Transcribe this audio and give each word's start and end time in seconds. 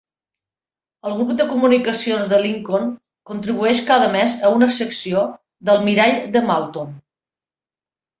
El 1.07 1.11
Grup 1.17 1.33
de 1.41 1.45
comunicacions 1.49 2.23
de 2.31 2.39
Lincoln 2.45 2.87
contribueix 3.31 3.81
cada 3.89 4.07
mes 4.15 4.33
a 4.49 4.51
una 4.55 4.71
secció 4.79 5.21
de 5.69 5.73
"El 5.75 5.85
mirall 5.91 6.17
de 6.37 6.43
Malton". 6.49 6.97